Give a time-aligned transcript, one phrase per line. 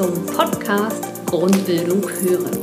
[0.00, 2.58] zum Podcast Grundbildung hören.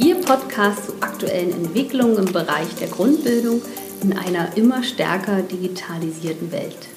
[0.00, 3.62] Ihr Podcast zu aktuellen Entwicklungen im Bereich der Grundbildung
[4.02, 6.88] in einer immer stärker digitalisierten Welt.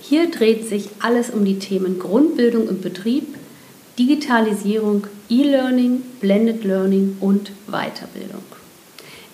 [0.00, 3.26] Hier dreht sich alles um die Themen Grundbildung im Betrieb,
[3.98, 8.44] Digitalisierung, E-Learning, Blended Learning und Weiterbildung.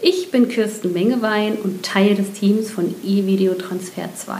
[0.01, 4.39] Ich bin Kirsten Mengewein und Teil des Teams von E-Video Transfer 2,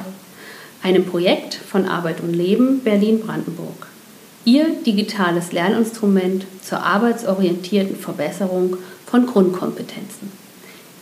[0.83, 3.90] einem Projekt von Arbeit und Leben Berlin-Brandenburg.
[4.45, 10.33] Ihr digitales Lerninstrument zur arbeitsorientierten Verbesserung von Grundkompetenzen.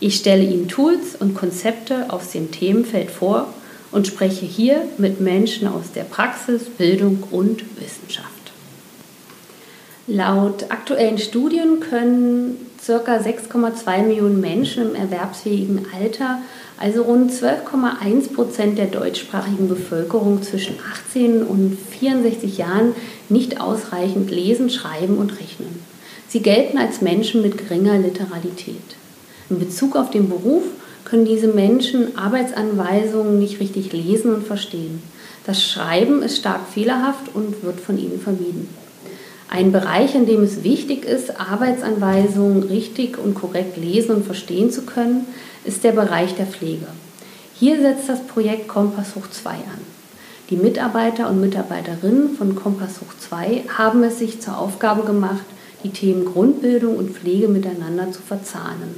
[0.01, 3.53] Ich stelle Ihnen Tools und Konzepte aus dem Themenfeld vor
[3.91, 8.29] und spreche hier mit Menschen aus der Praxis, Bildung und Wissenschaft.
[10.07, 13.17] Laut aktuellen Studien können ca.
[13.17, 16.39] 6,2 Millionen Menschen im erwerbsfähigen Alter,
[16.79, 20.77] also rund 12,1 Prozent der deutschsprachigen Bevölkerung zwischen
[21.09, 22.95] 18 und 64 Jahren,
[23.29, 25.83] nicht ausreichend lesen, schreiben und rechnen.
[26.29, 28.97] Sie gelten als Menschen mit geringer Literalität.
[29.51, 30.63] In Bezug auf den Beruf
[31.05, 35.03] können diese Menschen Arbeitsanweisungen nicht richtig lesen und verstehen.
[35.47, 38.69] Das Schreiben ist stark fehlerhaft und wird von ihnen vermieden.
[39.51, 44.83] Ein Bereich, in dem es wichtig ist, Arbeitsanweisungen richtig und korrekt lesen und verstehen zu
[44.83, 45.27] können,
[45.65, 46.87] ist der Bereich der Pflege.
[47.55, 49.99] Hier setzt das Projekt Kompass hoch 2 an.
[50.51, 55.45] Die Mitarbeiter und Mitarbeiterinnen von Kompass hoch 2 haben es sich zur Aufgabe gemacht,
[55.83, 58.97] die Themen Grundbildung und Pflege miteinander zu verzahnen.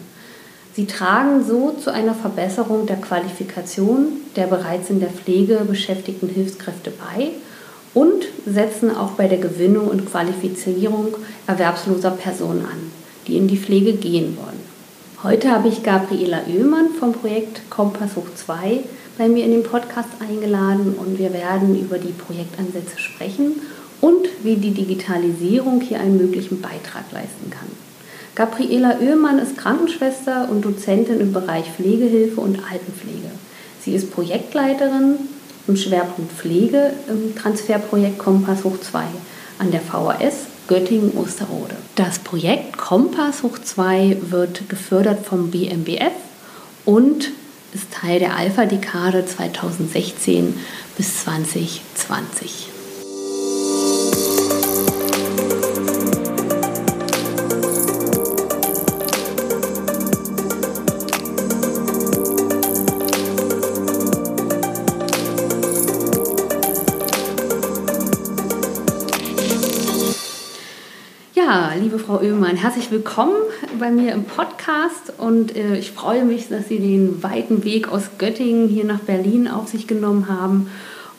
[0.75, 6.91] Sie tragen so zu einer Verbesserung der Qualifikation der bereits in der Pflege beschäftigten Hilfskräfte
[6.91, 7.31] bei
[7.95, 11.15] und setzen auch bei der Gewinnung und Qualifizierung
[11.47, 12.93] erwerbsloser Personen an,
[13.27, 14.61] die in die Pflege gehen wollen.
[15.23, 18.81] Heute habe ich Gabriela Oehlmann vom Projekt Kompass hoch 2
[19.19, 23.61] bei mir in den Podcast eingeladen und wir werden über die Projektansätze sprechen
[24.01, 27.69] und wie die Digitalisierung hier einen möglichen Beitrag leisten kann.
[28.35, 33.31] Gabriela Oehlmann ist Krankenschwester und Dozentin im Bereich Pflegehilfe und Altenpflege.
[33.83, 35.17] Sie ist Projektleiterin
[35.67, 39.05] im Schwerpunkt Pflege im Transferprojekt Kompass hoch 2
[39.59, 41.77] an der VHS Göttingen-Osterode.
[41.97, 46.13] Das Projekt Kompass hoch 2 wird gefördert vom BMBF
[46.85, 47.31] und
[47.73, 50.55] ist Teil der Alpha-Dekade 2016
[50.97, 52.80] bis 2020.
[72.11, 73.37] Frau Oehmann, herzlich willkommen
[73.79, 78.11] bei mir im Podcast und äh, ich freue mich, dass Sie den weiten Weg aus
[78.19, 80.69] Göttingen hier nach Berlin auf sich genommen haben.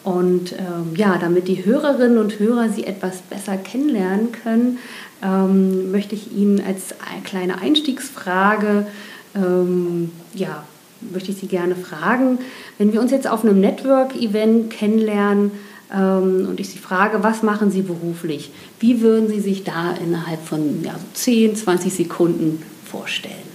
[0.03, 4.79] Und ähm, ja, damit die Hörerinnen und Hörer Sie etwas besser kennenlernen können,
[5.23, 8.85] ähm, möchte ich Ihnen als kleine Einstiegsfrage,
[9.33, 10.65] ähm, ja,
[10.99, 12.37] möchte ich Sie gerne fragen,
[12.77, 15.51] wenn wir uns jetzt auf einem Network-Event kennenlernen,
[15.93, 18.51] und ich Sie frage, was machen Sie beruflich?
[18.79, 23.51] Wie würden Sie sich da innerhalb von ja, 10, 20 Sekunden vorstellen?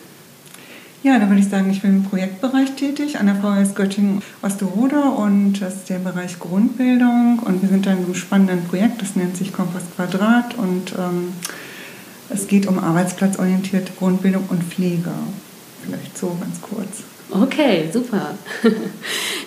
[1.02, 5.00] Ja, da würde ich sagen, ich bin im Projektbereich tätig an der VHS Göttingen Osterode
[5.00, 9.14] und das ist der Bereich Grundbildung und wir sind da in einem spannenden Projekt, das
[9.14, 11.32] nennt sich Kompass Quadrat und ähm,
[12.28, 15.12] es geht um arbeitsplatzorientierte Grundbildung und Pflege.
[15.84, 17.04] Vielleicht so ganz kurz.
[17.30, 18.34] Okay, super.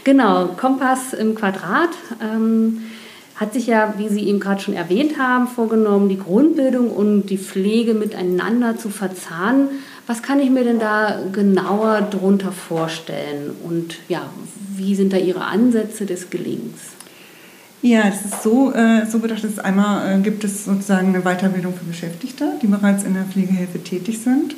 [0.04, 1.90] genau, Kompass im Quadrat
[2.22, 2.84] ähm,
[3.36, 7.38] hat sich ja, wie Sie eben gerade schon erwähnt haben, vorgenommen, die Grundbildung und die
[7.38, 9.70] Pflege miteinander zu verzahnen.
[10.08, 13.52] Was kann ich mir denn da genauer darunter vorstellen?
[13.64, 14.24] Und ja,
[14.76, 16.80] wie sind da Ihre Ansätze des Gelingens?
[17.82, 21.74] Ja, es ist so, äh, so gedacht, dass einmal äh, gibt es sozusagen eine Weiterbildung
[21.74, 24.56] für Beschäftigte, die bereits in der Pflegehilfe tätig sind.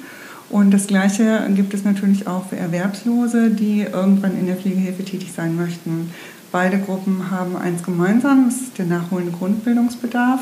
[0.51, 5.31] Und das Gleiche gibt es natürlich auch für Erwerbslose, die irgendwann in der Pflegehilfe tätig
[5.33, 6.11] sein möchten.
[6.51, 10.41] Beide Gruppen haben eins gemeinsam, das ist der nachholende Grundbildungsbedarf.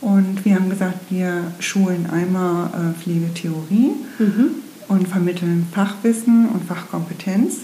[0.00, 4.50] Und wir haben gesagt, wir schulen einmal äh, Pflegetheorie mhm.
[4.88, 7.58] und vermitteln Fachwissen und Fachkompetenz.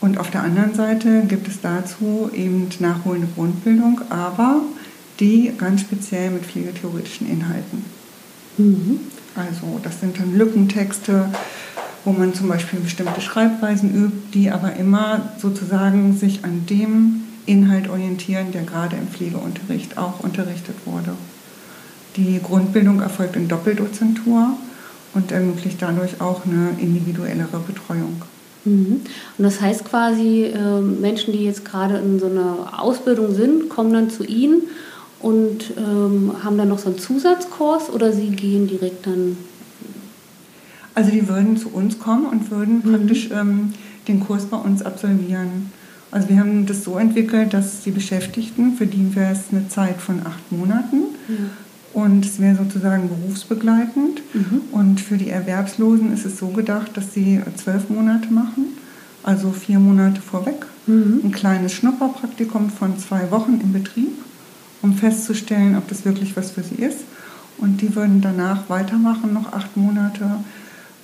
[0.00, 4.62] Und auf der anderen Seite gibt es dazu eben nachholende Grundbildung, aber
[5.20, 7.84] die ganz speziell mit pflegetheoretischen Inhalten.
[8.56, 9.00] Mhm.
[9.34, 11.26] Also das sind dann Lückentexte,
[12.04, 17.88] wo man zum Beispiel bestimmte Schreibweisen übt, die aber immer sozusagen sich an dem Inhalt
[17.88, 21.12] orientieren, der gerade im Pflegeunterricht auch unterrichtet wurde.
[22.16, 24.56] Die Grundbildung erfolgt in Doppeldozentur
[25.14, 28.22] und ermöglicht dadurch auch eine individuellere Betreuung.
[28.64, 29.00] Mhm.
[29.38, 33.92] Und das heißt quasi, ähm, Menschen, die jetzt gerade in so einer Ausbildung sind, kommen
[33.92, 34.62] dann zu Ihnen
[35.20, 39.36] und ähm, haben dann noch so einen Zusatzkurs oder Sie gehen direkt dann?
[40.94, 42.90] Also die würden zu uns kommen und würden mhm.
[42.90, 43.72] praktisch ähm,
[44.08, 45.70] den Kurs bei uns absolvieren.
[46.10, 50.00] Also wir haben das so entwickelt, dass die Beschäftigten, für die wäre es eine Zeit
[50.00, 52.02] von acht Monaten ja.
[52.02, 54.22] und es wäre sozusagen berufsbegleitend.
[54.34, 54.62] Mhm.
[54.72, 58.76] Und für die Erwerbslosen ist es so gedacht, dass sie zwölf Monate machen,
[59.22, 61.20] also vier Monate vorweg, mhm.
[61.24, 64.18] ein kleines Schnupperpraktikum von zwei Wochen im Betrieb,
[64.82, 67.00] um festzustellen, ob das wirklich was für sie ist.
[67.58, 70.40] Und die würden danach weitermachen, noch acht Monate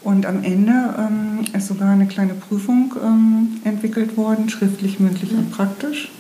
[0.06, 5.50] und am Ende ähm, ist sogar eine kleine Prüfung ähm, entwickelt worden, schriftlich, mündlich und
[5.50, 6.12] praktisch.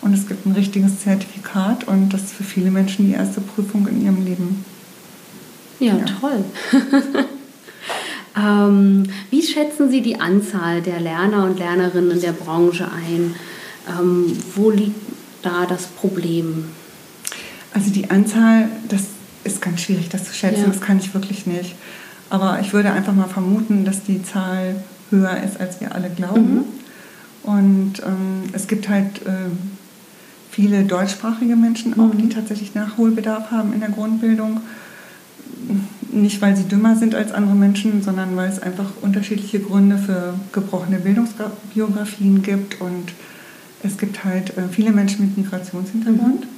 [0.00, 3.88] Und es gibt ein richtiges Zertifikat und das ist für viele Menschen die erste Prüfung
[3.88, 4.64] in ihrem Leben.
[5.80, 6.04] Ja, ja.
[6.04, 6.44] toll.
[8.36, 13.34] ähm, wie schätzen Sie die Anzahl der Lerner und Lernerinnen in der Branche ein?
[13.88, 15.00] Ähm, wo liegt
[15.42, 16.66] da das Problem?
[17.74, 19.02] Also die Anzahl, das
[19.44, 20.68] ist ganz schwierig, das zu schätzen, ja.
[20.68, 21.74] das kann ich wirklich nicht.
[22.30, 24.76] Aber ich würde einfach mal vermuten, dass die Zahl
[25.10, 26.54] höher ist, als wir alle glauben.
[26.54, 26.64] Mhm.
[27.42, 29.50] Und ähm, es gibt halt äh,
[30.50, 32.18] viele deutschsprachige Menschen auch, mhm.
[32.18, 34.60] die tatsächlich Nachholbedarf haben in der Grundbildung.
[36.10, 40.34] Nicht, weil sie dümmer sind als andere Menschen, sondern weil es einfach unterschiedliche Gründe für
[40.52, 42.80] gebrochene Bildungsbiografien gibt.
[42.80, 43.12] Und
[43.82, 46.42] es gibt halt äh, viele Menschen mit Migrationshintergrund.
[46.42, 46.51] Mhm.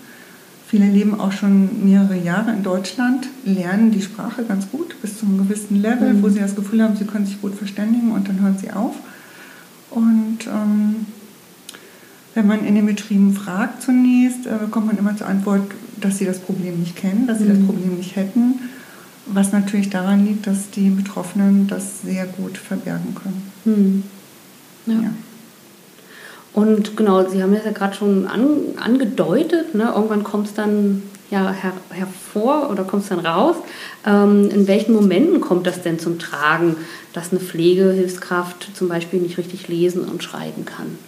[0.66, 5.26] Viele leben auch schon mehrere Jahre in Deutschland, lernen die Sprache ganz gut bis zu
[5.26, 6.22] einem gewissen Level, mhm.
[6.22, 8.94] wo sie das Gefühl haben, sie können sich gut verständigen und dann hören sie auf.
[9.90, 11.06] Und ähm,
[12.34, 15.70] wenn man in den Betrieben fragt zunächst, äh, bekommt man immer zur Antwort,
[16.00, 17.48] dass sie das Problem nicht kennen, dass sie mhm.
[17.50, 18.54] das Problem nicht hätten.
[19.26, 23.42] Was natürlich daran liegt, dass die Betroffenen das sehr gut verbergen können.
[23.64, 24.02] Mhm.
[24.86, 25.02] ja.
[25.02, 25.10] ja.
[26.54, 28.46] Und genau, Sie haben das ja gerade schon an,
[28.76, 29.92] angedeutet, ne?
[29.94, 33.56] irgendwann kommt es dann ja, her, hervor oder kommt es dann raus.
[34.06, 36.76] Ähm, in welchen Momenten kommt das denn zum Tragen,
[37.12, 40.98] dass eine Pflegehilfskraft zum Beispiel nicht richtig lesen und schreiben kann?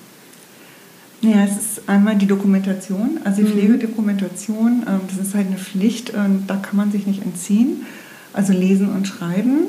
[1.20, 3.52] Ja, es ist einmal die Dokumentation, also die mhm.
[3.52, 7.86] Pflegedokumentation, ähm, das ist halt eine Pflicht, ähm, da kann man sich nicht entziehen.
[8.32, 9.68] Also lesen und schreiben.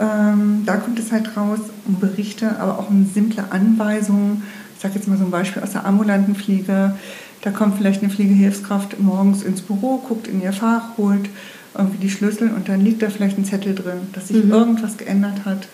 [0.00, 4.42] Ähm, da kommt es halt raus, um Berichte, aber auch um simple Anweisungen,
[4.78, 6.94] ich sage jetzt mal so ein Beispiel aus der ambulanten Pflege,
[7.42, 11.28] da kommt vielleicht eine Pflegehilfskraft morgens ins Büro, guckt in ihr Fach, holt
[11.76, 14.52] irgendwie die Schlüssel und dann liegt da vielleicht ein Zettel drin, dass sich mhm.
[14.52, 15.66] irgendwas geändert hat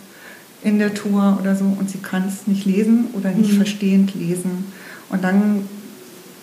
[0.62, 3.56] in der Tour oder so und sie kann es nicht lesen oder nicht mhm.
[3.56, 4.72] verstehend lesen.
[5.10, 5.68] Und dann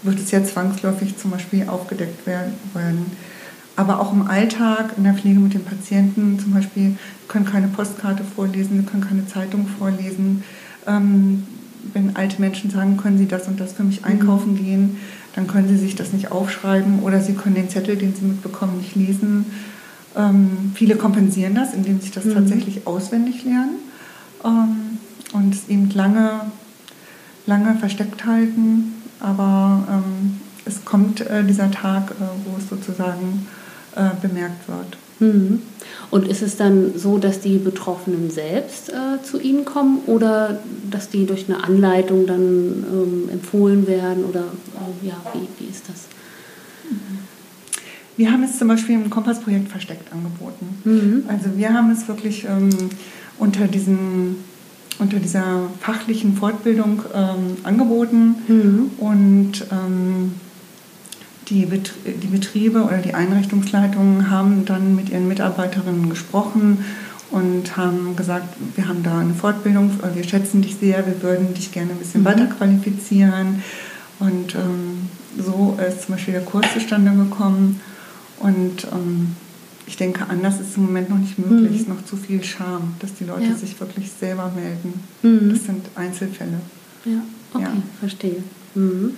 [0.04, 3.06] wird es ja zwangsläufig zum Beispiel aufgedeckt werden.
[3.76, 6.96] Aber auch im Alltag, in der Pflege mit den Patienten zum Beispiel,
[7.28, 10.44] können keine Postkarte vorlesen, können keine Zeitung vorlesen.
[10.86, 11.44] Ähm,
[11.94, 14.08] wenn alte Menschen sagen, können Sie das und das für mich mhm.
[14.08, 14.98] einkaufen gehen,
[15.36, 18.78] dann können Sie sich das nicht aufschreiben oder Sie können den Zettel, den Sie mitbekommen,
[18.78, 19.46] nicht lesen.
[20.16, 22.34] Ähm, viele kompensieren das, indem sie das mhm.
[22.34, 23.76] tatsächlich auswendig lernen
[24.44, 24.98] ähm,
[25.34, 26.42] und es eben lange,
[27.46, 28.96] lange versteckt halten.
[29.20, 33.48] Aber ähm, es kommt äh, dieser Tag, äh, wo es sozusagen
[33.96, 34.98] äh, bemerkt wird.
[35.20, 35.62] Mhm.
[36.12, 40.60] Und ist es dann so, dass die Betroffenen selbst äh, zu Ihnen kommen oder
[40.90, 42.44] dass die durch eine Anleitung dann
[42.92, 46.08] ähm, empfohlen werden oder äh, ja, wie, wie ist das?
[48.18, 50.82] Wir haben es zum Beispiel im Kompassprojekt versteckt angeboten.
[50.84, 51.24] Mhm.
[51.28, 52.70] Also wir haben es wirklich ähm,
[53.40, 54.36] unter, diesen,
[55.00, 58.92] unter dieser fachlichen Fortbildung ähm, angeboten mhm.
[58.98, 59.66] und
[61.52, 66.86] die, die Betriebe oder die Einrichtungsleitungen haben dann mit ihren Mitarbeiterinnen gesprochen
[67.30, 71.72] und haben gesagt, wir haben da eine Fortbildung, wir schätzen dich sehr, wir würden dich
[71.72, 72.26] gerne ein bisschen mhm.
[72.26, 73.64] weiter qualifizieren.
[74.20, 77.80] Und ähm, so ist zum Beispiel der Kurs zustande gekommen.
[78.40, 79.36] Und ähm,
[79.88, 81.70] ich denke, anders ist im Moment noch nicht möglich.
[81.70, 81.76] Mhm.
[81.76, 83.56] Es ist noch zu viel Scham, dass die Leute ja.
[83.56, 84.94] sich wirklich selber melden.
[85.22, 85.50] Mhm.
[85.52, 86.60] Das sind Einzelfälle.
[87.06, 87.74] Ja, okay, ja.
[88.00, 88.44] verstehe.
[88.76, 89.16] Mhm.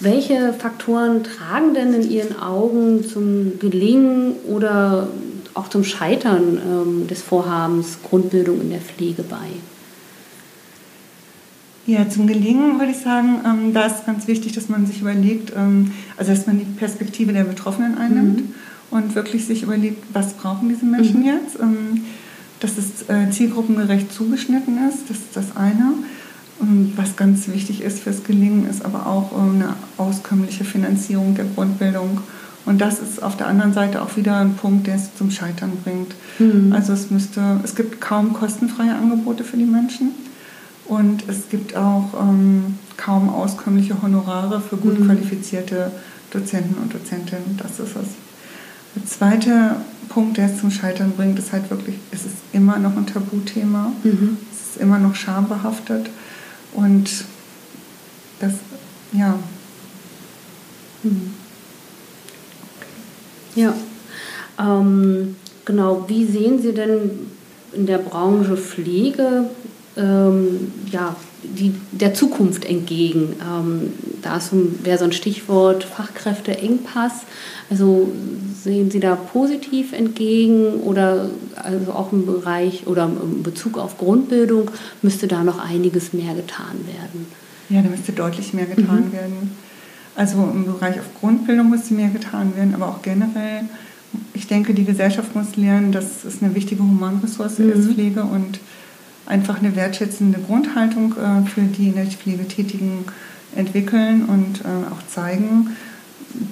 [0.00, 5.08] Welche Faktoren tragen denn in Ihren Augen zum Gelingen oder
[5.52, 9.36] auch zum Scheitern ähm, des Vorhabens Grundbildung in der Pflege bei?
[11.86, 15.52] Ja, zum Gelingen würde ich sagen, ähm, da ist ganz wichtig, dass man sich überlegt,
[15.54, 18.54] ähm, also dass man die Perspektive der Betroffenen einnimmt mhm.
[18.90, 21.26] und wirklich sich überlegt, was brauchen diese Menschen mhm.
[21.26, 22.04] jetzt, ähm,
[22.60, 25.94] dass es äh, zielgruppengerecht zugeschnitten ist, das ist das eine.
[26.60, 31.46] Und was ganz wichtig ist fürs Gelingen, ist aber auch ähm, eine auskömmliche Finanzierung der
[31.46, 32.20] Grundbildung.
[32.66, 35.72] Und das ist auf der anderen Seite auch wieder ein Punkt, der es zum Scheitern
[35.82, 36.14] bringt.
[36.38, 36.72] Mhm.
[36.72, 40.10] Also es müsste, es gibt kaum kostenfreie Angebote für die Menschen
[40.84, 45.06] und es gibt auch ähm, kaum auskömmliche Honorare für gut mhm.
[45.06, 45.90] qualifizierte
[46.30, 47.58] Dozenten und Dozentinnen.
[47.62, 48.08] Das ist es.
[48.96, 49.76] Der zweite
[50.08, 53.92] Punkt, der es zum Scheitern bringt, ist halt wirklich, es ist immer noch ein Tabuthema.
[54.02, 54.36] Mhm.
[54.52, 56.10] Es ist immer noch schambehaftet.
[56.72, 57.24] Und
[58.38, 58.52] das,
[59.12, 59.38] ja.
[61.02, 61.34] Mhm.
[63.54, 63.74] Ja.
[64.58, 67.30] Ähm, genau, wie sehen Sie denn
[67.72, 69.50] in der Branche Pflege
[69.96, 73.34] ähm, ja, die, der Zukunft entgegen?
[73.40, 73.92] Ähm,
[74.22, 74.40] da
[74.82, 77.22] wäre so ein Stichwort Fachkräfteengpass.
[77.70, 78.12] Also
[78.62, 84.70] sehen Sie da positiv entgegen oder also auch im Bereich oder im Bezug auf Grundbildung
[85.02, 87.26] müsste da noch einiges mehr getan werden?
[87.68, 89.12] Ja, da müsste deutlich mehr getan mhm.
[89.12, 89.56] werden.
[90.16, 93.64] Also im Bereich auf Grundbildung müsste mehr getan werden, aber auch generell.
[94.34, 97.70] Ich denke, die Gesellschaft muss lernen, dass es eine wichtige Humanressource mhm.
[97.70, 98.58] ist, Pflege und
[99.30, 103.04] einfach eine wertschätzende Grundhaltung äh, für die in der Pflege Tätigen
[103.56, 105.76] entwickeln und äh, auch zeigen.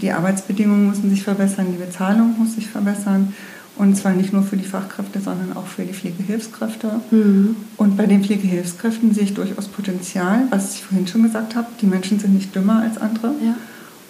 [0.01, 3.35] Die Arbeitsbedingungen müssen sich verbessern, die Bezahlung muss sich verbessern.
[3.77, 7.01] Und zwar nicht nur für die Fachkräfte, sondern auch für die Pflegehilfskräfte.
[7.13, 7.55] Mhm.
[7.77, 11.69] Und bei den Pflegehilfskräften sehe ich durchaus Potenzial, was ich vorhin schon gesagt habe.
[11.81, 13.35] Die Menschen sind nicht dümmer als andere.
[13.45, 13.55] Ja.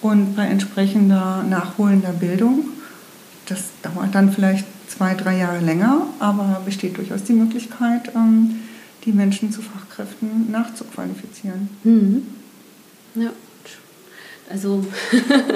[0.01, 2.61] Und bei entsprechender nachholender Bildung,
[3.47, 8.57] das dauert dann vielleicht zwei, drei Jahre länger, aber besteht durchaus die Möglichkeit, ähm,
[9.05, 11.69] die Menschen zu Fachkräften nachzuqualifizieren.
[11.85, 12.27] Mhm.
[13.15, 13.31] Ja,
[14.51, 14.85] also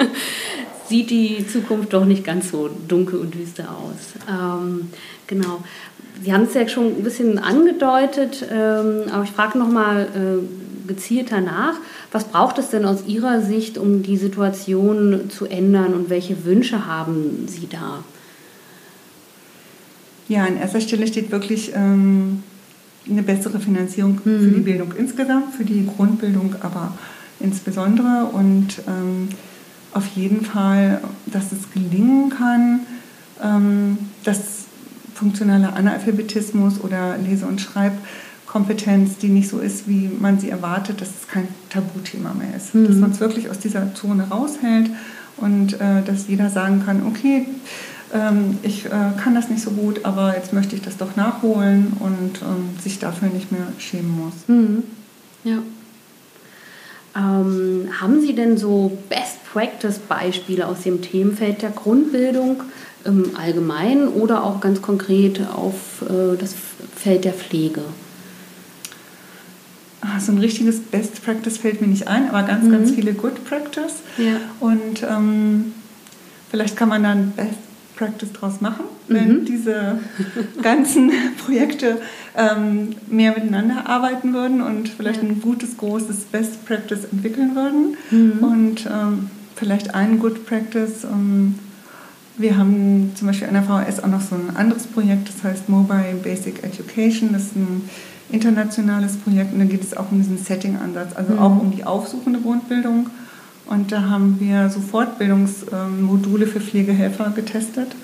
[0.89, 4.21] sieht die Zukunft doch nicht ganz so dunkel und düster aus.
[4.29, 4.89] Ähm,
[5.27, 5.63] genau.
[6.21, 11.41] Sie haben es ja schon ein bisschen angedeutet, ähm, aber ich frage nochmal äh, gezielter
[11.41, 11.75] nach.
[12.11, 16.85] Was braucht es denn aus Ihrer Sicht, um die Situation zu ändern und welche Wünsche
[16.85, 18.03] haben Sie da?
[20.27, 22.43] Ja, an erster Stelle steht wirklich ähm,
[23.09, 24.39] eine bessere Finanzierung mhm.
[24.39, 26.93] für die Bildung insgesamt, für die Grundbildung aber
[27.39, 29.29] insbesondere und ähm,
[29.93, 32.81] auf jeden Fall, dass es gelingen kann,
[33.43, 34.65] ähm, dass
[35.13, 41.09] funktionaler Analphabetismus oder Lese- und Schreibkompetenz, die nicht so ist, wie man sie erwartet, dass
[41.09, 42.73] es kein Tabuthema mehr ist.
[42.73, 42.87] Mhm.
[42.87, 44.89] Dass man es wirklich aus dieser Zone raushält
[45.37, 47.45] und äh, dass jeder sagen kann, okay,
[48.13, 51.93] ähm, ich äh, kann das nicht so gut, aber jetzt möchte ich das doch nachholen
[51.99, 54.33] und ähm, sich dafür nicht mehr schämen muss.
[54.47, 54.83] Mhm.
[55.43, 55.57] Ja.
[57.15, 62.63] Ähm, haben Sie denn so Best-Practice-Beispiele aus dem Themenfeld der Grundbildung
[63.05, 66.55] im Allgemeinen oder auch ganz konkret auf äh, das
[66.95, 67.81] Feld der Pflege?
[70.01, 72.71] Ah, so ein richtiges Best Practice fällt mir nicht ein, aber ganz, mhm.
[72.71, 74.01] ganz viele Good Practice.
[74.17, 74.37] Ja.
[74.59, 75.73] Und ähm,
[76.51, 79.45] vielleicht kann man dann Best Practice draus machen, wenn mhm.
[79.45, 79.99] diese
[80.61, 81.11] ganzen
[81.45, 82.01] Projekte
[82.35, 87.97] ähm, mehr miteinander arbeiten würden und vielleicht ein gutes, großes Best Practice entwickeln würden.
[88.11, 88.43] Mhm.
[88.43, 91.03] Und ähm, vielleicht ein Good Practice.
[91.03, 91.55] Ähm,
[92.37, 95.69] wir haben zum Beispiel an der VHS auch noch so ein anderes Projekt, das heißt
[95.69, 97.31] Mobile Basic Education.
[97.33, 97.87] Das ist ein
[98.31, 101.39] internationales Projekt und da geht es auch um diesen Setting-Ansatz, also mhm.
[101.39, 103.07] auch um die aufsuchende Grundbildung
[103.65, 107.95] und da haben wir so Fortbildungsmodule für Pflegehelfer getestet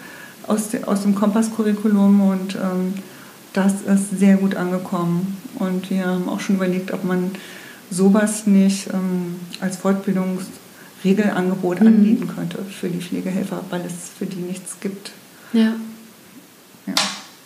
[0.48, 2.94] aus, aus dem Kompass-Curriculum und ähm,
[3.54, 5.38] das ist sehr gut angekommen.
[5.56, 7.32] Und wir haben auch schon überlegt, ob man
[7.92, 11.88] sowas nicht ähm, als Fortbildungsregelangebot mhm.
[11.88, 15.12] anbieten könnte für die Pflegehelfer, weil es für die nichts gibt.
[15.54, 15.74] Ja.
[16.86, 16.94] ja.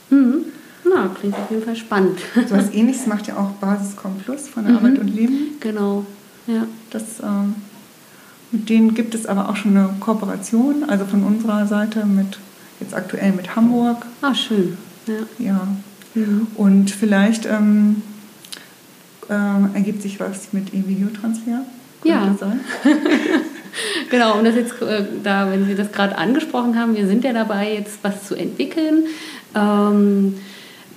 [0.10, 0.46] Mhm.
[0.86, 2.20] Na, klingt auf jeden Fall spannend.
[2.48, 4.80] So was ähnliches macht ja auch Basiscom Plus von der mhm.
[4.80, 5.56] Arbeit und Leben.
[5.60, 6.06] Genau.
[6.46, 6.68] Ja.
[6.90, 7.56] Das ähm,
[8.54, 12.38] mit denen gibt es aber auch schon eine Kooperation, also von unserer Seite mit
[12.80, 14.06] jetzt aktuell mit Hamburg.
[14.22, 14.78] Ah, schön.
[15.08, 15.46] Ja.
[15.46, 15.68] ja.
[16.14, 16.48] Mhm.
[16.56, 18.04] Und vielleicht ähm,
[19.30, 21.66] äh, ergibt sich was mit E-Video-Transfer.
[22.04, 22.36] Ja.
[24.10, 27.34] genau, und das jetzt, äh, da, wenn Sie das gerade angesprochen haben, wir sind ja
[27.34, 29.06] dabei, jetzt was zu entwickeln.
[29.56, 30.36] Ähm,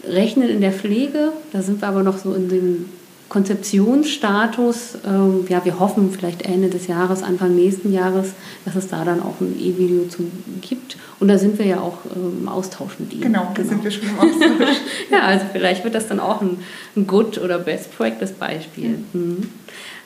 [0.05, 2.85] rechnen in der Pflege, da sind wir aber noch so in den
[3.29, 9.05] Konzeptionsstatus, äh, ja, wir hoffen vielleicht Ende des Jahres, Anfang nächsten Jahres, dass es da
[9.05, 10.31] dann auch ein E-Video zu
[10.61, 10.97] gibt.
[11.19, 13.23] Und da sind wir ja auch äh, im Austausch mit Ihnen.
[13.23, 13.69] Genau, da genau.
[13.69, 14.77] sind wir schon im Austausch.
[15.11, 16.59] ja, also vielleicht wird das dann auch ein,
[16.95, 18.99] ein Good oder Best Practice Beispiel.
[19.13, 19.21] Mhm.
[19.21, 19.51] Mhm.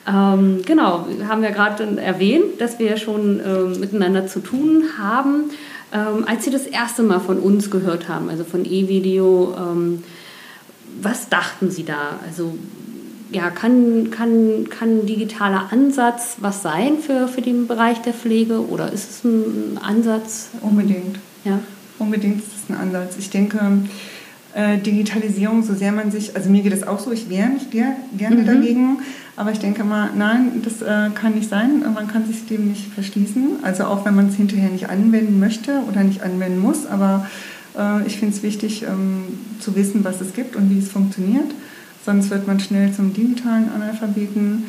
[0.07, 5.51] Ähm, genau, haben wir gerade erwähnt, dass wir schon äh, miteinander zu tun haben.
[5.93, 10.03] Ähm, als Sie das erste Mal von uns gehört haben, also von E-Video, ähm,
[11.01, 12.19] was dachten Sie da?
[12.25, 12.55] Also
[13.31, 18.91] ja, kann, kann, kann digitaler Ansatz was sein für, für den Bereich der Pflege oder
[18.91, 20.49] ist es ein Ansatz?
[20.61, 21.17] Unbedingt.
[21.43, 21.59] Ja.
[21.97, 23.15] Unbedingt ist es ein Ansatz.
[23.17, 23.59] Ich denke,
[24.53, 27.69] äh, Digitalisierung, so sehr man sich, also mir geht es auch so, ich wehre mich
[27.69, 28.45] gerne mhm.
[28.45, 28.99] dagegen,
[29.37, 32.93] aber ich denke mal, nein, das äh, kann nicht sein, man kann sich dem nicht
[32.93, 37.27] verschließen, also auch wenn man es hinterher nicht anwenden möchte oder nicht anwenden muss, aber
[37.77, 39.23] äh, ich finde es wichtig ähm,
[39.61, 41.49] zu wissen, was es gibt und wie es funktioniert,
[42.05, 44.65] sonst wird man schnell zum digitalen Analphabeten.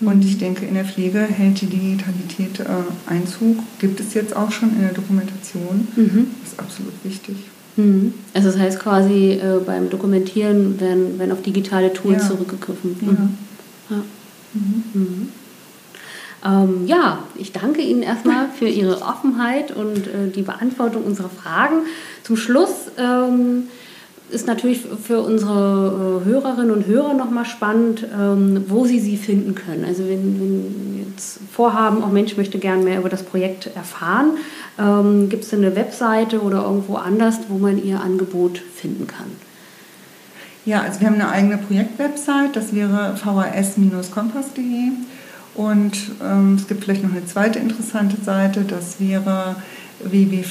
[0.00, 2.64] Und ich denke, in der Pflege hält die Digitalität äh,
[3.10, 3.56] Einzug.
[3.78, 5.88] Gibt es jetzt auch schon in der Dokumentation.
[5.96, 6.26] Mhm.
[6.42, 7.36] Das ist absolut wichtig.
[7.76, 8.12] Mhm.
[8.34, 12.28] Also das heißt quasi äh, beim Dokumentieren werden, werden auf digitale Tools ja.
[12.28, 12.96] zurückgegriffen.
[13.00, 13.12] Ja.
[13.12, 13.38] Mhm.
[13.88, 13.96] Ja.
[14.52, 14.84] Mhm.
[14.92, 15.28] mhm.
[16.44, 21.86] Ähm, ja, ich danke Ihnen erstmal für Ihre Offenheit und äh, die Beantwortung unserer Fragen.
[22.22, 23.64] Zum Schluss ähm,
[24.30, 29.54] ist natürlich für unsere äh, Hörerinnen und Hörer nochmal spannend, ähm, wo sie sie finden
[29.54, 29.84] können.
[29.84, 34.38] Also wenn, wenn jetzt vorhaben, auch Mensch möchte gerne mehr über das Projekt erfahren,
[34.78, 39.30] ähm, gibt es eine Webseite oder irgendwo anders, wo man ihr Angebot finden kann?
[40.64, 44.90] Ja, also wir haben eine eigene Projektwebsite, das wäre vas-kompass.de
[45.54, 49.54] und ähm, es gibt vielleicht noch eine zweite interessante Seite, das wäre
[50.02, 50.44] www.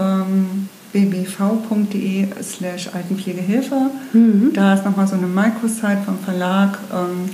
[0.00, 3.90] Ähm, bbv.de slash Altenpflegehilfe.
[4.12, 4.52] Mhm.
[4.52, 6.78] Da ist nochmal so eine Microsite vom Verlag.
[6.92, 7.30] Ähm,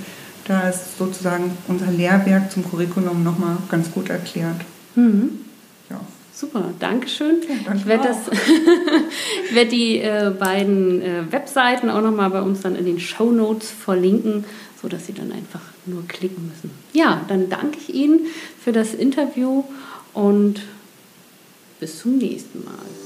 [0.47, 4.61] da ist sozusagen unser Lehrwerk zum Curriculum nochmal ganz gut erklärt.
[4.95, 5.41] Mhm.
[5.91, 6.01] Ja.
[6.33, 7.37] Super, Dankeschön.
[7.49, 8.09] Ja, danke ich werde
[9.53, 13.71] werd die äh, beiden äh, Webseiten auch nochmal bei uns dann in den Show Notes
[13.71, 14.45] verlinken,
[14.81, 16.71] sodass Sie dann einfach nur klicken müssen.
[16.93, 18.27] Ja, dann danke ich Ihnen
[18.63, 19.65] für das Interview
[20.13, 20.61] und
[21.81, 23.06] bis zum nächsten Mal.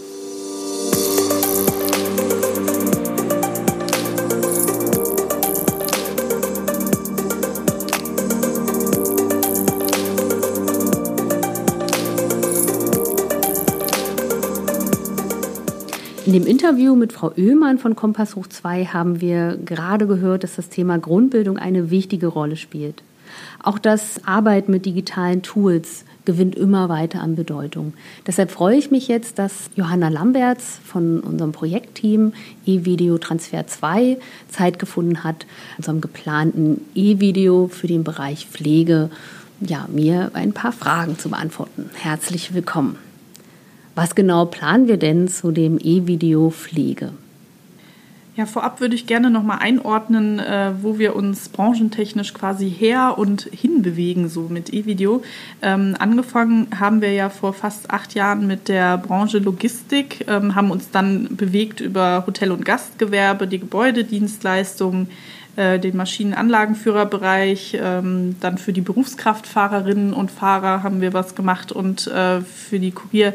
[16.31, 20.55] In dem Interview mit Frau Oehmann von Kompass Hoch 2 haben wir gerade gehört, dass
[20.55, 23.03] das Thema Grundbildung eine wichtige Rolle spielt.
[23.61, 27.95] Auch das Arbeiten mit digitalen Tools gewinnt immer weiter an Bedeutung.
[28.29, 32.33] Deshalb freue ich mich jetzt, dass Johanna Lamberts von unserem Projektteam
[32.65, 34.17] E-Video Transfer 2
[34.49, 35.47] Zeit gefunden hat,
[35.79, 39.11] unserem geplanten E-Video für den Bereich Pflege,
[39.61, 41.91] ja, mir ein paar Fragen zu beantworten.
[41.95, 43.10] Herzlich willkommen.
[44.01, 47.13] Was genau planen wir denn zu dem E-Video Pflege?
[48.37, 53.49] Ja, vorab würde ich gerne nochmal einordnen, äh, wo wir uns branchentechnisch quasi her und
[53.53, 55.23] hin bewegen, so mit E-Video.
[55.63, 60.71] Ähm, angefangen haben wir ja vor fast acht Jahren mit der Branche Logistik, ähm, haben
[60.71, 65.09] uns dann bewegt über Hotel- und Gastgewerbe, die Gebäudedienstleistungen,
[65.57, 72.07] äh, den Maschinenanlagenführerbereich, ähm, dann für die Berufskraftfahrerinnen und Fahrer haben wir was gemacht und
[72.07, 73.35] äh, für die Kurier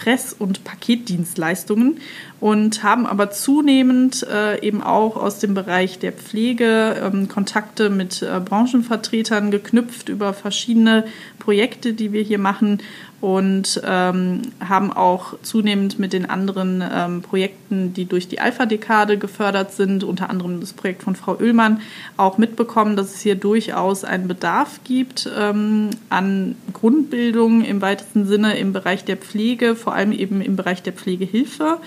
[0.00, 1.98] Express- und Paketdienstleistungen
[2.40, 8.22] und haben aber zunehmend äh, eben auch aus dem Bereich der Pflege ähm, Kontakte mit
[8.22, 11.04] äh, Branchenvertretern geknüpft über verschiedene
[11.38, 12.78] Projekte, die wir hier machen
[13.20, 19.72] und ähm, haben auch zunehmend mit den anderen ähm, Projekten, die durch die Alpha-Dekade gefördert
[19.72, 21.82] sind, unter anderem das Projekt von Frau Oehlmann,
[22.16, 28.56] auch mitbekommen, dass es hier durchaus einen Bedarf gibt ähm, an Grundbildung im weitesten Sinne
[28.56, 31.78] im Bereich der Pflege, vor allem eben im Bereich der Pflegehilfe.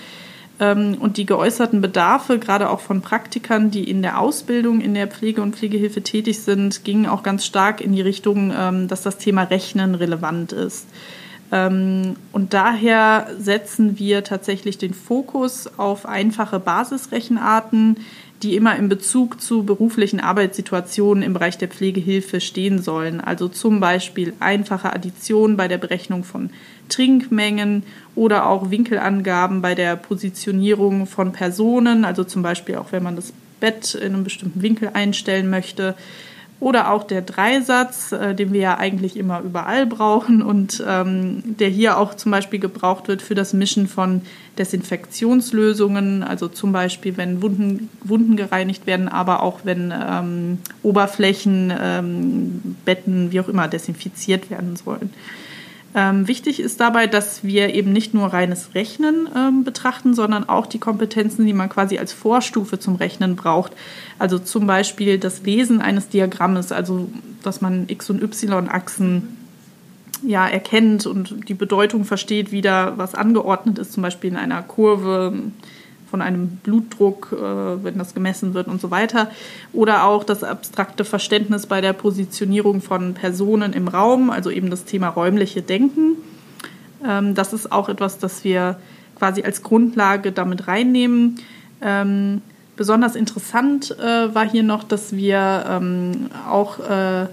[0.60, 5.08] Ähm, und die geäußerten Bedarfe, gerade auch von Praktikern, die in der Ausbildung in der
[5.08, 9.18] Pflege und Pflegehilfe tätig sind, gingen auch ganz stark in die Richtung, ähm, dass das
[9.18, 10.86] Thema Rechnen relevant ist.
[11.54, 17.98] Ähm, und daher setzen wir tatsächlich den Fokus auf einfache Basisrechenarten,
[18.42, 23.20] die immer in Bezug zu beruflichen Arbeitssituationen im Bereich der Pflegehilfe stehen sollen.
[23.20, 26.50] Also zum Beispiel einfache Addition bei der Berechnung von
[26.88, 27.84] Trinkmengen
[28.16, 33.32] oder auch Winkelangaben bei der Positionierung von Personen, also zum Beispiel auch wenn man das
[33.60, 35.94] Bett in einem bestimmten Winkel einstellen möchte.
[36.60, 41.68] Oder auch der Dreisatz, äh, den wir ja eigentlich immer überall brauchen und ähm, der
[41.68, 44.22] hier auch zum Beispiel gebraucht wird für das Mischen von
[44.58, 52.76] Desinfektionslösungen, also zum Beispiel, wenn Wunden, Wunden gereinigt werden, aber auch wenn ähm, Oberflächen, ähm,
[52.84, 55.10] Betten, wie auch immer, desinfiziert werden sollen.
[55.96, 60.66] Ähm, wichtig ist dabei, dass wir eben nicht nur reines Rechnen ähm, betrachten, sondern auch
[60.66, 63.72] die Kompetenzen, die man quasi als Vorstufe zum Rechnen braucht.
[64.18, 67.08] Also zum Beispiel das Lesen eines Diagrammes, also
[67.42, 69.36] dass man X- und Y-Achsen
[70.26, 74.62] ja, erkennt und die Bedeutung versteht, wie da was angeordnet ist, zum Beispiel in einer
[74.62, 75.32] Kurve
[76.14, 79.32] von einem Blutdruck, äh, wenn das gemessen wird und so weiter.
[79.72, 84.84] Oder auch das abstrakte Verständnis bei der Positionierung von Personen im Raum, also eben das
[84.84, 86.18] Thema räumliche Denken.
[87.04, 88.76] Ähm, das ist auch etwas, das wir
[89.18, 91.40] quasi als Grundlage damit reinnehmen.
[91.82, 92.42] Ähm,
[92.76, 97.26] besonders interessant äh, war hier noch, dass wir ähm, auch äh,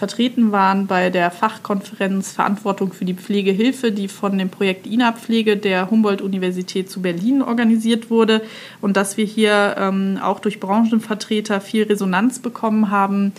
[0.00, 5.90] vertreten waren bei der Fachkonferenz Verantwortung für die Pflegehilfe, die von dem Projekt INA-Pflege der
[5.90, 8.40] Humboldt-Universität zu Berlin organisiert wurde.
[8.80, 13.32] Und dass wir hier ähm, auch durch Branchenvertreter viel Resonanz bekommen haben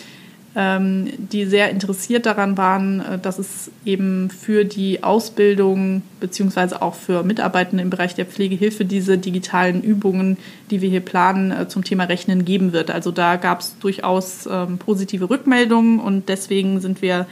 [0.54, 7.24] die sehr interessiert daran waren, äh, dass es eben für die Ausbildung beziehungsweise auch für
[7.24, 10.38] Mitarbeitende im Bereich der Pflegehilfe diese digitalen Übungen,
[10.70, 12.92] die wir hier planen, äh, zum Thema Rechnen geben wird.
[12.92, 17.28] Also da gab es durchaus ähm, positive Rückmeldungen und deswegen sind wir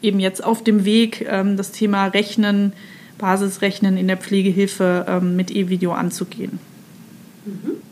[0.00, 2.72] eben jetzt auf dem Weg, ähm, das Thema Rechnen,
[3.18, 6.58] Basisrechnen in der Pflegehilfe mit E-Video anzugehen.
[7.44, 7.89] Mhm.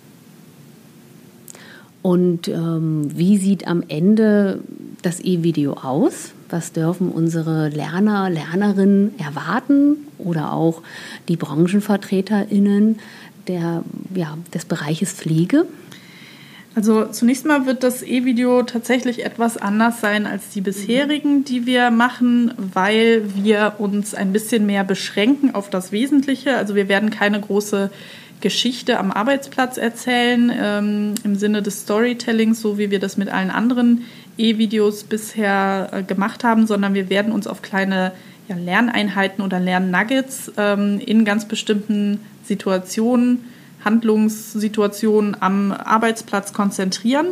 [2.03, 4.61] Und ähm, wie sieht am Ende
[5.03, 6.33] das E-Video aus?
[6.49, 10.83] Was dürfen unsere Lerner, Lernerinnen erwarten oder auch
[11.29, 12.99] die BranchenvertreterInnen
[13.49, 13.83] der,
[14.15, 15.67] ja, des Bereiches Pflege?
[16.75, 21.91] Also zunächst mal wird das E-Video tatsächlich etwas anders sein als die bisherigen, die wir
[21.91, 26.57] machen, weil wir uns ein bisschen mehr beschränken auf das Wesentliche.
[26.57, 27.91] Also wir werden keine große
[28.41, 33.51] Geschichte am Arbeitsplatz erzählen, ähm, im Sinne des Storytellings, so wie wir das mit allen
[33.51, 34.05] anderen
[34.37, 38.13] E-Videos bisher äh, gemacht haben, sondern wir werden uns auf kleine
[38.49, 43.45] ja, Lerneinheiten oder Lernnuggets ähm, in ganz bestimmten Situationen,
[43.85, 47.29] Handlungssituationen am Arbeitsplatz konzentrieren.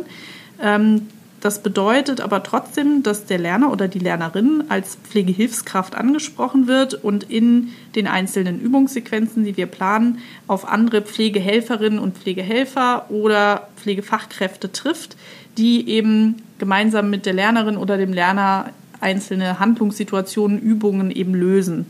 [0.61, 1.07] Ähm,
[1.39, 7.29] das bedeutet aber trotzdem, dass der Lerner oder die Lernerin als Pflegehilfskraft angesprochen wird und
[7.29, 15.15] in den einzelnen Übungssequenzen, die wir planen, auf andere Pflegehelferinnen und Pflegehelfer oder Pflegefachkräfte trifft,
[15.57, 21.85] die eben gemeinsam mit der Lernerin oder dem Lerner einzelne Handlungssituationen, Übungen eben lösen.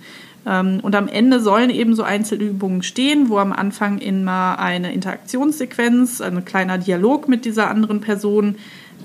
[0.46, 6.22] Ähm, und am Ende sollen eben so Einzelübungen stehen, wo am Anfang immer eine Interaktionssequenz,
[6.22, 8.56] ein kleiner Dialog mit dieser anderen Person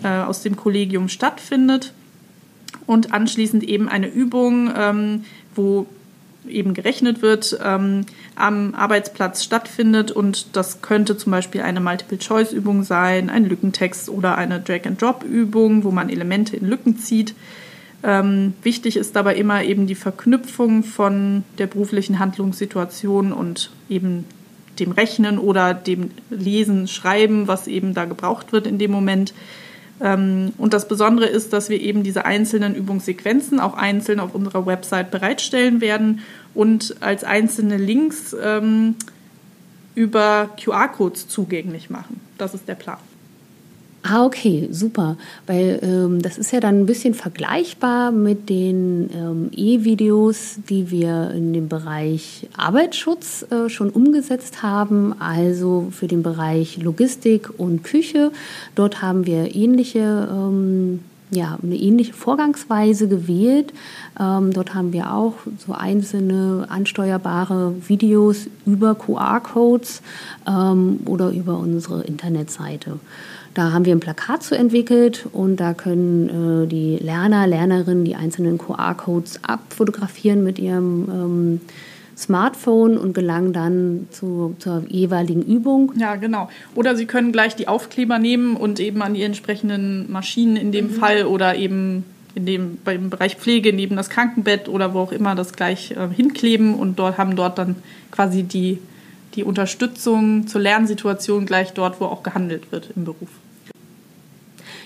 [0.03, 1.93] äh, aus dem Kollegium stattfindet
[2.87, 5.25] und anschließend eben eine Übung, ähm,
[5.55, 5.87] wo
[6.49, 13.31] eben gerechnet wird, ähm, am Arbeitsplatz stattfindet und das könnte zum Beispiel eine Multiple-Choice-Übung sein,
[13.31, 17.35] ein Lückentext oder eine Drag-and-Drop-Übung, wo man Elemente in Lücken zieht.
[18.03, 24.25] Ähm, wichtig ist dabei immer eben die Verknüpfung von der beruflichen Handlungssituation und eben
[24.81, 29.33] dem Rechnen oder dem Lesen, Schreiben, was eben da gebraucht wird in dem Moment.
[30.03, 34.67] Ähm, und das Besondere ist, dass wir eben diese einzelnen Übungssequenzen auch einzeln auf unserer
[34.67, 36.21] Website bereitstellen werden
[36.55, 38.97] und als einzelne Links ähm,
[39.95, 42.21] über QR-Codes zugänglich machen.
[42.37, 42.99] Das ist der Plan.
[44.05, 45.17] Ah, okay, super.
[45.47, 51.31] Weil ähm, das ist ja dann ein bisschen vergleichbar mit den ähm, E-Videos, die wir
[51.31, 58.33] in dem Bereich Arbeitsschutz äh, schon umgesetzt haben, also für den Bereich Logistik und Küche.
[58.75, 63.73] Dort haben wir ähnliche ähm, ja, eine ähnliche Vorgangsweise gewählt.
[64.21, 65.35] Ähm, dort haben wir auch
[65.65, 70.03] so einzelne ansteuerbare Videos über QR-Codes
[70.47, 72.99] ähm, oder über unsere Internetseite.
[73.55, 78.15] Da haben wir ein Plakat zu entwickelt und da können äh, die Lerner, Lernerinnen die
[78.15, 81.61] einzelnen QR-Codes abfotografieren mit ihrem ähm,
[82.17, 85.93] Smartphone und gelangen dann zu, zur jeweiligen Übung.
[85.97, 86.49] Ja, genau.
[86.75, 90.87] Oder Sie können gleich die Aufkleber nehmen und eben an die entsprechenden Maschinen in dem
[90.87, 90.95] mhm.
[90.95, 95.35] Fall oder eben in dem, beim Bereich Pflege neben das Krankenbett oder wo auch immer
[95.35, 97.77] das gleich äh, hinkleben und dort haben dort dann
[98.11, 98.79] quasi die,
[99.35, 103.29] die Unterstützung zur Lernsituation gleich dort, wo auch gehandelt wird im Beruf.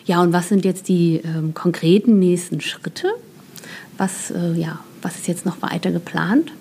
[0.04, 3.08] Ja, und was sind jetzt die ähm, konkreten nächsten Schritte?
[3.98, 6.52] Was, äh, ja, was ist jetzt noch weiter geplant?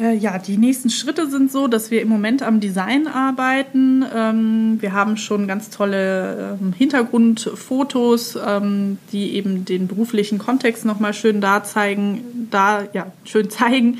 [0.00, 4.02] Äh, ja, die nächsten Schritte sind so, dass wir im Moment am Design arbeiten.
[4.14, 11.12] Ähm, wir haben schon ganz tolle ähm, Hintergrundfotos, ähm, die eben den beruflichen Kontext nochmal
[11.12, 13.98] schön da zeigen, da ja schön zeigen.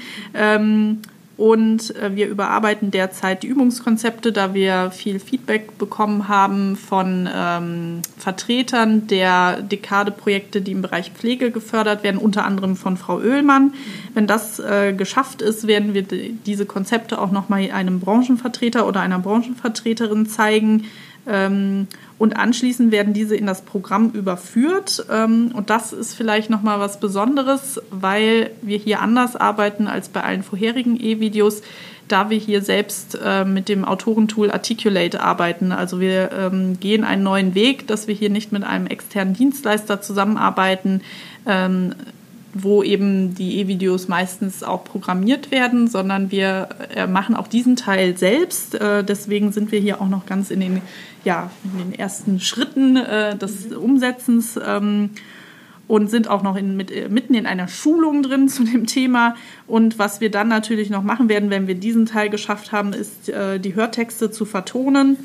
[1.41, 8.03] Und äh, wir überarbeiten derzeit die Übungskonzepte, da wir viel Feedback bekommen haben von ähm,
[8.19, 13.73] Vertretern der Dekade-Projekte, die im Bereich Pflege gefördert werden, unter anderem von Frau Oehlmann.
[14.13, 19.19] Wenn das äh, geschafft ist, werden wir diese Konzepte auch nochmal einem Branchenvertreter oder einer
[19.19, 20.85] Branchenvertreterin zeigen.
[21.27, 21.87] Ähm,
[22.19, 25.07] und anschließend werden diese in das Programm überführt.
[25.11, 30.23] Ähm, und das ist vielleicht nochmal was Besonderes, weil wir hier anders arbeiten als bei
[30.23, 31.63] allen vorherigen E-Videos,
[32.09, 35.73] da wir hier selbst äh, mit dem Autorentool Articulate arbeiten.
[35.73, 40.03] Also wir ähm, gehen einen neuen Weg, dass wir hier nicht mit einem externen Dienstleister
[40.03, 41.03] zusammenarbeiten,
[42.53, 48.17] wo eben die E-Videos meistens auch programmiert werden, sondern wir äh, machen auch diesen Teil
[48.17, 48.75] selbst.
[48.75, 50.83] Äh, deswegen sind wir hier auch noch ganz in den,
[51.25, 55.11] ja, in den ersten Schritten äh, des Umsetzens ähm,
[55.87, 59.37] und sind auch noch in, mit, mitten in einer Schulung drin zu dem Thema.
[59.69, 63.29] Und was wir dann natürlich noch machen werden, wenn wir diesen Teil geschafft haben, ist
[63.29, 65.17] äh, die Hörtexte zu vertonen.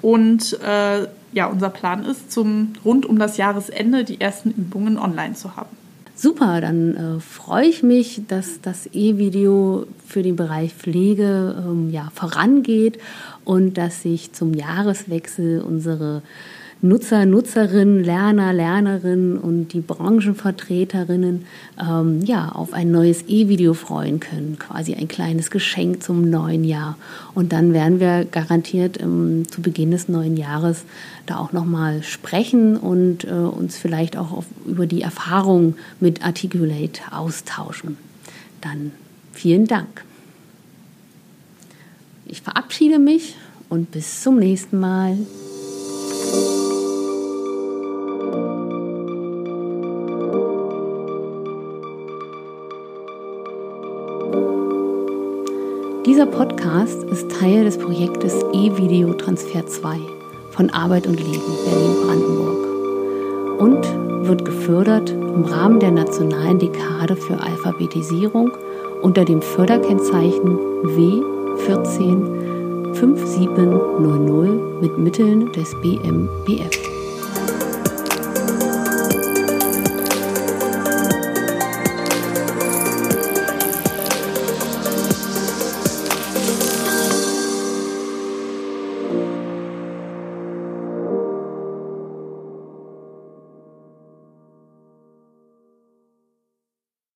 [0.00, 5.34] Und äh, ja, unser Plan ist, zum rund um das Jahresende die ersten Übungen online
[5.34, 5.76] zu haben.
[6.20, 12.10] Super, dann äh, freue ich mich, dass das E-Video für den Bereich Pflege ähm, ja,
[12.12, 12.98] vorangeht
[13.44, 16.22] und dass sich zum Jahreswechsel unsere
[16.80, 21.44] Nutzer, Nutzerinnen, Lerner, Lernerinnen und die Branchenvertreterinnen
[21.80, 24.58] ähm, ja, auf ein neues E-Video freuen können.
[24.60, 26.96] Quasi ein kleines Geschenk zum neuen Jahr.
[27.34, 30.84] Und dann werden wir garantiert ähm, zu Beginn des neuen Jahres
[31.26, 37.00] da auch nochmal sprechen und äh, uns vielleicht auch auf, über die Erfahrung mit Articulate
[37.10, 37.96] austauschen.
[38.60, 38.92] Dann
[39.32, 40.04] vielen Dank.
[42.24, 43.34] Ich verabschiede mich
[43.68, 45.16] und bis zum nächsten Mal.
[56.18, 60.00] Dieser Podcast ist Teil des Projektes E-Video Transfer 2
[60.50, 68.50] von Arbeit und Leben Berlin-Brandenburg und wird gefördert im Rahmen der Nationalen Dekade für Alphabetisierung
[69.00, 76.87] unter dem Förderkennzeichen W14 5700 mit Mitteln des BMBF.